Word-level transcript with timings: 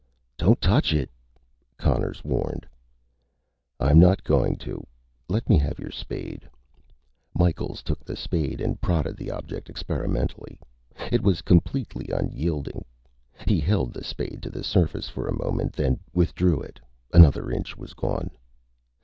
"Don't 0.35 0.59
touch 0.59 0.95
it," 0.95 1.11
Conners 1.77 2.23
warned. 2.23 2.65
"I'm 3.79 3.99
not 3.99 4.23
going 4.23 4.55
to. 4.55 4.83
Let 5.29 5.47
me 5.47 5.59
have 5.59 5.77
your 5.77 5.91
spade." 5.91 6.49
Micheals 7.37 7.83
took 7.83 8.03
the 8.03 8.15
spade 8.15 8.61
and 8.61 8.81
prodded 8.81 9.15
the 9.15 9.29
object 9.29 9.69
experimentally. 9.69 10.59
It 11.11 11.21
was 11.21 11.43
completely 11.43 12.07
unyielding. 12.09 12.83
He 13.45 13.59
held 13.59 13.93
the 13.93 14.03
spade 14.03 14.41
to 14.41 14.49
the 14.49 14.63
surface 14.63 15.07
for 15.07 15.27
a 15.27 15.37
moment, 15.37 15.73
then 15.73 15.99
withdrew 16.15 16.61
it. 16.61 16.79
Another 17.13 17.51
inch 17.51 17.77
was 17.77 17.93
gone. 17.93 18.31